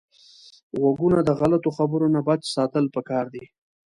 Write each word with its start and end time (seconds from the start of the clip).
غوږونه 0.79 1.19
د 1.25 1.29
غلطو 1.39 1.69
خبرو 1.77 2.07
نه 2.15 2.21
بچ 2.27 2.41
ساتل 2.55 2.85
پکار 2.95 3.25
دي 3.33 3.43